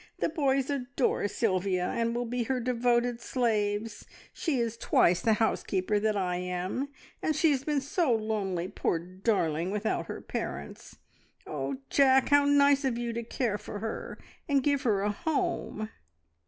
[0.17, 5.99] "The boys adore Sylvia, and will be her devoted slaves; she is twice the housekeeper
[5.99, 6.89] that I am,
[7.21, 10.97] and she has been so lonely, poor darling, without her parents.
[11.45, 14.17] Oh, Jack, how nice of you to care for her,
[14.49, 15.89] and give her a home!"